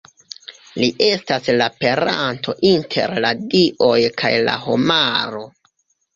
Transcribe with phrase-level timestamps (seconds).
[0.83, 5.47] Li estas la peranto inter la dioj kaj la homaro.